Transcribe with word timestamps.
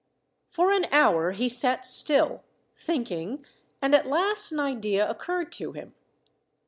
For 0.49 0.71
an 0.71 0.85
hour 0.91 1.29
he 1.33 1.47
sat 1.47 1.85
still, 1.85 2.43
thinking, 2.75 3.45
and 3.83 3.93
at 3.93 4.07
last 4.07 4.51
an 4.51 4.59
idea 4.59 5.07
occurred 5.07 5.51
to 5.51 5.73
him. 5.73 5.93